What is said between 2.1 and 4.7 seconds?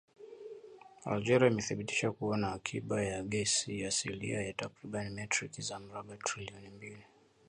kuwa na akiba ya gesi asilia ya